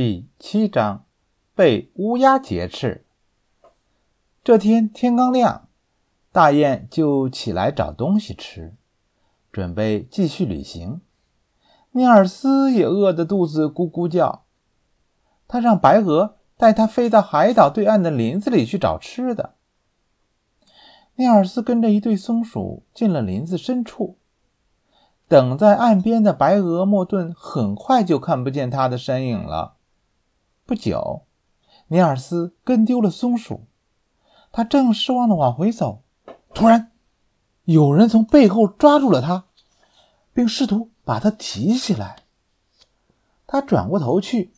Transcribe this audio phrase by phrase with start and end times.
[0.00, 1.06] 第七章
[1.56, 3.04] 被乌鸦劫持。
[4.44, 5.66] 这天天刚亮，
[6.30, 8.76] 大雁就起来找东西吃，
[9.50, 11.00] 准备继续旅行。
[11.90, 14.44] 尼尔斯也饿得肚子咕咕叫，
[15.48, 19.54] 他让白鹅带他飞到海岛对岸的林子里去找吃的。
[21.16, 24.16] 尼尔斯跟着一对松鼠进了林子深处。
[25.26, 29.74] 等在岸边的白鹅莫顿很快就看不见他的身影了。
[30.68, 31.22] 不久，
[31.86, 33.62] 尼尔斯跟丢了松鼠，
[34.52, 36.02] 他正失望的往回走，
[36.52, 36.92] 突然，
[37.64, 39.46] 有人从背后抓住了他，
[40.34, 42.24] 并试图把他提起来。
[43.46, 44.52] 他转过头去，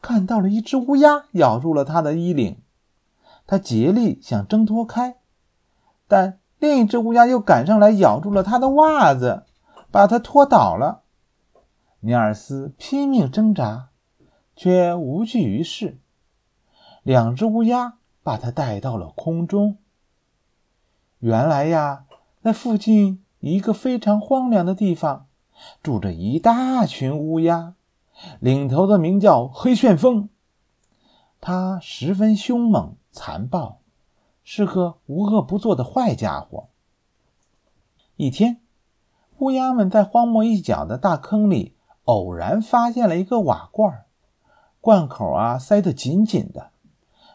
[0.00, 2.62] 看到了一只乌鸦咬住了他的衣领，
[3.46, 5.18] 他竭力想挣脱开，
[6.08, 9.44] 但另一只乌鸦又赶上来咬住了他的袜子。
[9.90, 11.02] 把他拖倒了，
[12.00, 13.90] 尼尔斯拼命挣扎，
[14.56, 15.98] 却无济于事。
[17.02, 19.78] 两只乌鸦把它带到了空中。
[21.18, 22.06] 原来呀，
[22.42, 25.26] 那附近一个非常荒凉的地方，
[25.82, 27.74] 住着一大群乌鸦，
[28.40, 30.28] 领头的名叫黑旋风。
[31.40, 33.80] 他十分凶猛残暴，
[34.42, 36.68] 是个无恶不作的坏家伙。
[38.16, 38.60] 一天。
[39.38, 44.03] 乌鸦们在荒漠一角的大坑里偶然发现了一个瓦罐儿，
[44.84, 46.68] 罐口啊塞得紧紧的，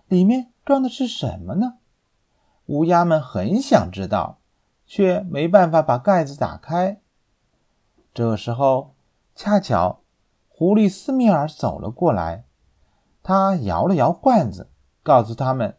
[0.07, 1.79] 里面装的是什么呢？
[2.67, 4.37] 乌鸦们很想知道，
[4.85, 7.01] 却没办法把盖子打开。
[8.13, 8.93] 这时候，
[9.35, 10.01] 恰巧
[10.47, 12.43] 狐狸斯米尔走了过来，
[13.23, 14.69] 他摇了摇罐子，
[15.01, 15.75] 告诉他们，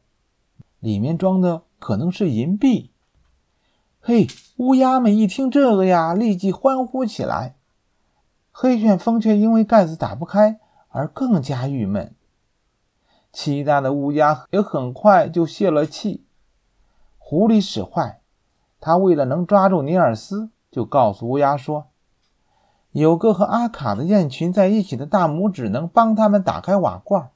[0.80, 2.90] 里面装的可能是银币。
[4.00, 7.54] 嘿，乌鸦们一听这个呀，立即欢呼起来。
[8.50, 10.58] 黑旋风却因为盖子打不开
[10.90, 12.14] 而更加郁闷。
[13.32, 16.24] 其他的乌鸦也很快就泄了气。
[17.18, 18.20] 狐狸使坏，
[18.80, 21.86] 他为了能抓住尼尔斯，就告诉乌鸦说
[22.92, 27.30] ：“有个和阿卡的雁群在一起的大拇指能帮他们打开瓦罐，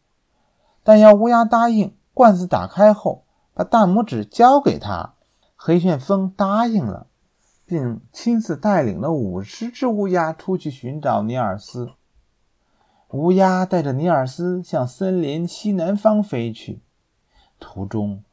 [0.83, 5.15] 但要乌鸦答应罐子打开后把大拇指交给他。”
[5.57, 7.07] 黑旋风答应了，
[7.65, 11.93] 并亲自带领了五十只乌鸦出去寻找尼尔斯。
[13.15, 16.81] 乌鸦带着尼尔斯向森林西南方飞去，
[17.61, 18.25] 途中，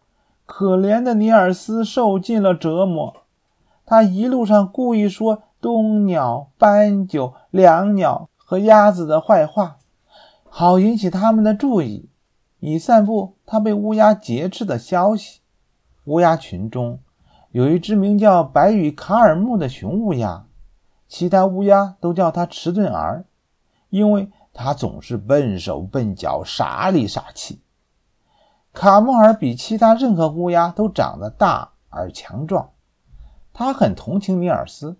[0.48, 3.18] 可怜的尼尔斯受尽了折磨。
[3.86, 9.78] 他一路上故意说冬鸟、斑鸠、椋鸟和鸭子的坏话，
[10.50, 12.10] 好引起他们的注意，
[12.60, 15.42] 以散布他被乌鸦劫持的消息。
[16.06, 16.98] 乌鸦群中。
[17.52, 20.46] 有一只名叫白羽卡尔木的雄乌鸦，
[21.08, 23.26] 其他乌鸦都叫它迟钝儿，
[23.90, 27.62] 因为他总是笨手笨脚、傻里傻气。
[28.74, 32.72] 卡穆尔比其他任何乌鸦都长得大而强壮，
[33.54, 34.98] 他很同情尼尔斯，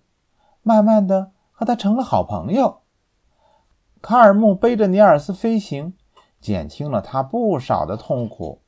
[0.62, 2.80] 慢慢的和他成了好朋友。
[4.00, 5.94] 卡尔木背着尼尔斯飞行，
[6.40, 8.60] 减轻了他不少的痛苦。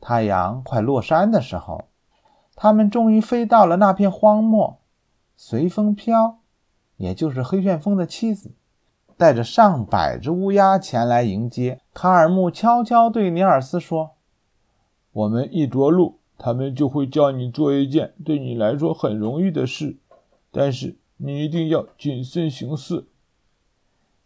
[0.00, 1.86] 太阳快落山的时候。
[2.60, 4.80] 他们终于飞到了那片荒漠。
[5.36, 6.40] 随风飘，
[6.96, 8.50] 也就是黑旋风的妻子，
[9.18, 11.80] 带着上百只乌鸦前来迎接。
[11.92, 14.12] 卡尔木悄悄对尼尔斯说
[15.12, 19.98] ：“我们一着陆，他们就会叫你做一件对你来说很容易的事，
[20.50, 23.06] 但是你一定要谨慎行事。”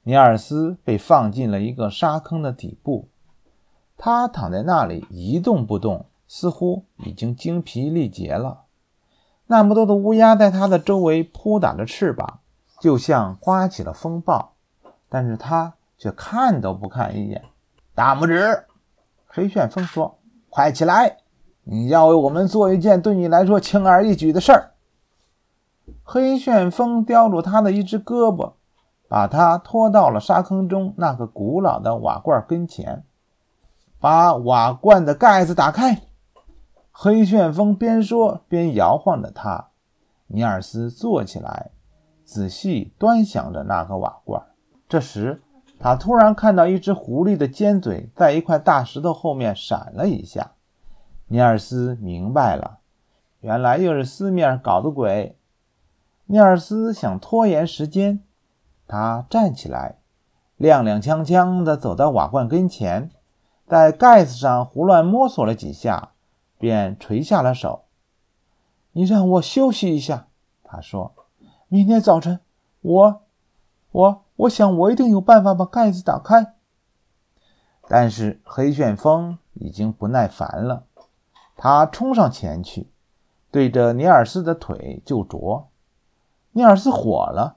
[0.05, 3.09] 尼尔斯被放进了一个沙坑的底部，
[3.97, 6.07] 他躺在那里一动不动。
[6.35, 8.63] 似乎已经精疲力竭了。
[9.49, 12.41] 那么多的乌鸦在它的周围扑打着翅膀，
[12.81, 14.52] 就像刮起了风暴。
[15.13, 17.43] 但是他却看都不看一眼。
[17.95, 18.65] 大拇指，
[19.27, 20.19] 黑旋风说
[20.49, 21.19] ：“快起来！
[21.65, 24.71] 你要为我们做一件对你来说轻而易举的事儿。”
[26.03, 28.55] 黑旋风叼住他的一只胳膊，
[29.07, 33.05] 把他拖到了沙坑中那个古老的瓦罐跟前，
[34.01, 36.01] 把瓦罐的盖子打开。
[36.91, 39.69] 黑旋风边说边摇晃着他。
[40.29, 41.73] 尼尔斯坐起来，
[42.25, 44.43] 仔细端详着那个瓦罐。
[44.93, 45.41] 这时，
[45.79, 50.51] 他突然看到一只狐狸的尖嘴在一块大石头后面闪了一下。
[51.29, 52.81] 尼尔斯明白了，
[53.41, 55.35] 原来又是四面搞的鬼。
[56.27, 58.21] 尼尔斯想拖延时间，
[58.87, 59.97] 他站起来，
[60.59, 63.11] 踉踉跄跄地走到瓦罐跟前，
[63.67, 66.11] 在盖子上胡乱摸索了几下。
[66.59, 67.87] 便垂下了手。
[68.93, 70.27] 你让我休息一下，
[70.63, 71.15] 他说。
[71.69, 72.41] 明天早晨，
[72.83, 73.22] 我，
[73.93, 76.55] 我，我想我一定有办法把盖子打开。
[77.89, 80.85] 但是黑旋风已经不耐烦了，
[81.57, 82.91] 他冲上前去，
[83.51, 85.69] 对着尼尔斯的腿就啄。
[86.53, 87.57] 尼尔斯火了，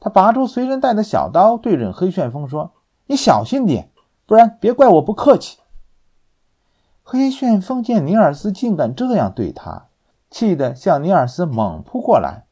[0.00, 2.72] 他拔出随身带的小刀，对准黑旋风说
[3.06, 3.90] ：“你小心点，
[4.26, 5.58] 不然别怪我不客气。”
[7.02, 9.88] 黑旋风见尼尔斯竟敢这样对他，
[10.30, 12.46] 气得向尼尔斯猛扑过来，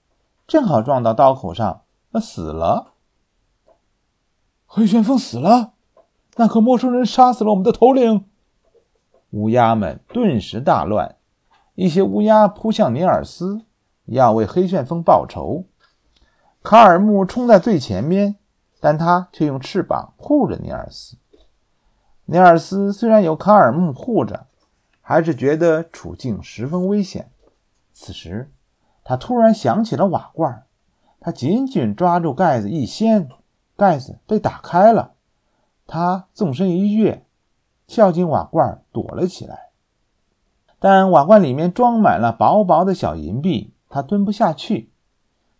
[0.47, 2.92] 正好撞到刀口上，那死了。
[4.75, 5.75] 黑旋风死了，
[6.37, 8.25] 那个陌生人杀死了我们的头领。
[9.33, 11.17] 乌鸦们顿时大乱，
[11.75, 13.67] 一些乌鸦扑向尼尔斯，
[14.07, 15.67] 要为黑旋风报仇。
[16.63, 18.37] 卡尔木冲在最前面，
[18.81, 21.19] 但他却用翅膀护着尼尔斯。
[22.25, 24.47] 尼尔斯虽然有卡尔木护着，
[25.03, 27.31] 还是觉得处境十分危险。
[27.93, 28.51] 此时，
[29.05, 30.63] 他突然想起了瓦罐，
[31.21, 33.29] 他紧紧抓住盖子一掀，
[33.77, 35.13] 盖子被打开了。
[35.87, 37.25] 他纵身一跃，
[37.87, 39.71] 跳进瓦罐躲了起来。
[40.79, 44.91] 但瓦罐里面装满了薄薄的小银币，他蹲不下去。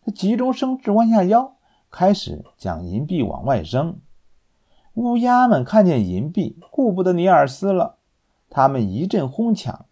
[0.05, 1.55] 他急中生智，弯下腰，
[1.91, 3.99] 开始将银币往外扔。
[4.95, 7.97] 乌鸦们看见银币，顾不得尼尔斯了，
[8.51, 9.87] 他们一阵哄抢。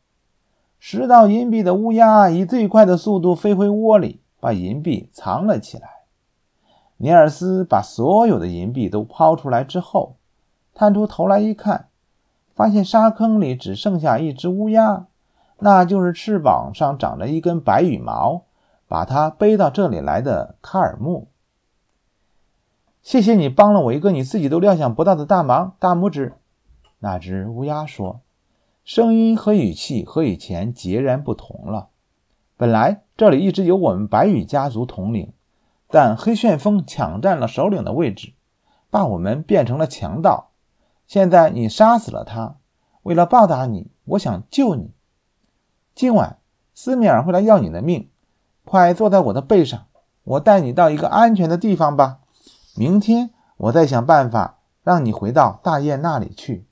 [0.78, 5.99] 拾到银币的乌鸦以最快的速度飞回窝里，把银币藏了起来。
[7.02, 10.16] 尼尔斯把所有的银币都抛出来之后，
[10.74, 11.88] 探出头来一看，
[12.54, 15.06] 发现沙坑里只剩下一只乌鸦，
[15.60, 18.42] 那就是翅膀上长着一根白羽毛，
[18.86, 21.28] 把它背到这里来的卡尔木。
[23.00, 26.34] 谢谢你帮了我一个你自己都料想不到的大忙，大拇指。
[26.98, 28.20] 那只乌鸦说，
[28.84, 31.88] 声音和语气和以前截然不同了。
[32.58, 35.32] 本来这里一直有我们白羽家族统领，
[35.90, 38.32] 但黑旋风抢占了首领的位置，
[38.90, 40.50] 把我们变成了强盗。
[41.06, 42.56] 现在你杀死了他，
[43.02, 44.92] 为了报答你，我想救你。
[45.94, 46.38] 今晚
[46.72, 48.08] 斯米尔会来要你的命，
[48.64, 49.86] 快坐在我的背上，
[50.22, 52.20] 我带你到一个安全的地方吧。
[52.76, 56.66] 明天我再想办法让你回到大雁那里去。